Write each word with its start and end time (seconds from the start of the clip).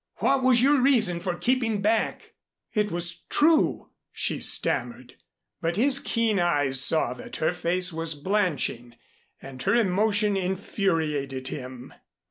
What 0.15 0.41
was 0.41 0.63
your 0.63 0.81
reason 0.81 1.19
for 1.19 1.35
keeping 1.35 1.79
back" 1.79 2.33
"It 2.73 2.89
was 2.91 3.19
true" 3.29 3.91
she 4.11 4.39
stammered, 4.39 5.13
but 5.61 5.75
his 5.75 5.99
keen 5.99 6.39
eyes 6.39 6.81
saw 6.81 7.13
that 7.13 7.35
her 7.35 7.51
face 7.51 7.93
was 7.93 8.15
blanching 8.15 8.95
and 9.43 9.61
her 9.61 9.75
emotion 9.75 10.35
infuriated 10.35 11.49
him. 11.49 11.93